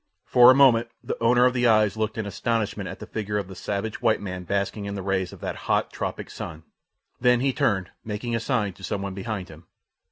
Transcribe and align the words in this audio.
For 0.25 0.49
a 0.49 0.55
moment 0.55 0.89
the 1.03 1.15
owner 1.21 1.45
of 1.45 1.53
the 1.53 1.67
eyes 1.67 1.95
looked 1.95 2.17
in 2.17 2.25
astonishment 2.25 2.89
at 2.89 2.97
the 2.97 3.05
figure 3.05 3.37
of 3.37 3.47
the 3.47 3.53
savage 3.53 4.01
white 4.01 4.19
man 4.19 4.45
basking 4.45 4.85
in 4.85 4.95
the 4.95 5.03
rays 5.03 5.31
of 5.31 5.41
that 5.41 5.55
hot, 5.69 5.93
tropic 5.93 6.31
sun; 6.31 6.63
then 7.19 7.39
he 7.39 7.53
turned, 7.53 7.91
making 8.03 8.35
a 8.35 8.39
sign 8.39 8.73
to 8.73 8.83
some 8.83 9.03
one 9.03 9.13
behind 9.13 9.47
him. 9.49 9.67